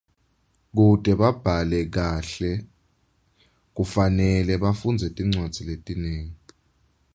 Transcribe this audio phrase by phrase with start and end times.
[0.75, 2.51] Kute babhale kahle
[3.75, 6.39] kufanele bafundze tincwadzi letinengi.